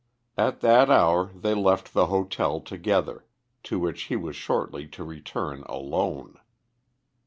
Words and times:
At 0.35 0.61
that 0.61 0.89
hour 0.89 1.31
they 1.31 1.53
left 1.53 1.93
the 1.93 2.07
hotel 2.07 2.59
together, 2.59 3.23
to 3.61 3.77
which 3.77 4.05
he 4.05 4.15
was 4.15 4.35
shortly 4.35 4.87
to 4.87 5.03
return 5.03 5.61
alone. 5.67 6.39